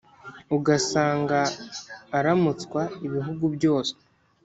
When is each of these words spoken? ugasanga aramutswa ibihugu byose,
ugasanga 0.57 1.39
aramutswa 2.17 2.81
ibihugu 3.05 3.45
byose, 3.55 3.93